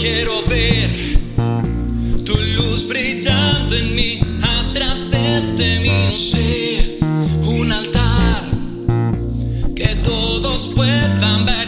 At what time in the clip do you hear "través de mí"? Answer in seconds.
4.72-5.90